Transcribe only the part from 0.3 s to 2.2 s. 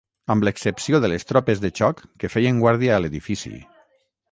Amb l'excepció de les tropes de xoc